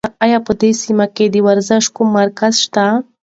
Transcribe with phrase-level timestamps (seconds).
[0.25, 2.85] ایا په دې سیمه کې د ورزش کوم مرکز شته؟